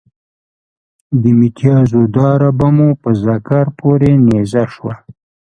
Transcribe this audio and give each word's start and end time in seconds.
د 1.21 1.23
متیازو 1.39 2.01
داره 2.17 2.49
به 2.57 2.67
مو 2.75 2.89
په 3.01 3.09
ذکر 3.25 3.65
پورې 3.79 4.11
نیزه 4.27 4.63
شوه. 4.73 4.93